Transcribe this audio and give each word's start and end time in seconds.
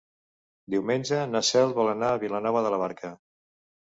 Diumenge 0.73 1.19
na 1.33 1.41
Cel 1.49 1.73
vol 1.79 1.91
anar 1.91 2.09
a 2.13 2.21
Vilanova 2.23 2.65
de 2.69 2.73
la 2.77 2.81
Barca. 2.85 3.13